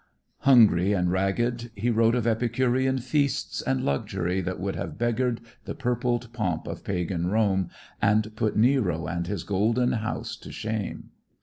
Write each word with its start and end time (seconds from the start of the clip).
Hungry 0.39 0.93
and 0.93 1.11
ragged 1.11 1.69
he 1.75 1.91
wrote 1.91 2.15
of 2.15 2.25
Epicurean 2.25 2.97
feasts 2.97 3.61
and 3.61 3.85
luxury 3.85 4.41
that 4.41 4.59
would 4.59 4.75
have 4.75 4.97
beggared 4.97 5.41
the 5.65 5.75
purpled 5.75 6.33
pomp 6.33 6.65
of 6.65 6.83
pagan 6.83 7.27
Rome 7.27 7.69
and 8.01 8.35
put 8.35 8.57
Nero 8.57 9.05
and 9.05 9.27
his 9.27 9.43
Golden 9.43 9.91
House 9.91 10.35
to 10.37 10.51
shame. 10.51 11.11